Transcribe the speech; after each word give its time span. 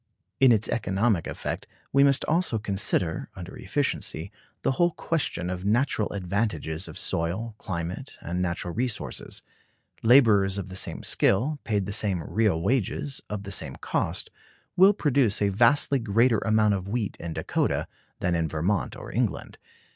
In 0.39 0.51
its 0.51 0.67
economic 0.67 1.27
effect 1.27 1.67
we 1.93 2.03
must 2.03 2.25
also 2.25 2.57
consider, 2.57 3.29
under 3.35 3.55
efficiency, 3.55 4.31
the 4.63 4.71
whole 4.71 4.89
question 4.93 5.51
of 5.51 5.63
natural 5.63 6.11
advantages 6.13 6.87
of 6.87 6.97
soil, 6.97 7.53
climate, 7.59 8.17
and 8.19 8.41
natural 8.41 8.73
resources. 8.73 9.43
Laborers 10.01 10.57
of 10.57 10.69
the 10.69 10.75
same 10.75 11.03
skill, 11.03 11.59
paid 11.63 11.85
the 11.85 11.93
same 11.93 12.23
real 12.23 12.59
wages, 12.63 13.21
of 13.29 13.43
the 13.43 13.51
same 13.51 13.75
cost, 13.75 14.31
will 14.75 14.93
produce 14.93 15.39
a 15.39 15.49
vastly 15.49 15.99
greater 15.99 16.39
amount 16.39 16.73
of 16.73 16.87
wheat 16.87 17.15
in 17.19 17.33
Dakota 17.33 17.87
than 18.21 18.33
in 18.33 18.47
Vermont 18.47 18.95
or 18.95 19.11
England. 19.11 19.59